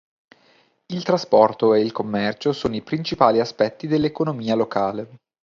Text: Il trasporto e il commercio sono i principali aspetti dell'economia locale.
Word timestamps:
Il 0.87 1.03
trasporto 1.03 1.75
e 1.75 1.81
il 1.81 1.91
commercio 1.91 2.53
sono 2.53 2.75
i 2.75 2.81
principali 2.81 3.39
aspetti 3.39 3.85
dell'economia 3.85 4.55
locale. 4.55 5.17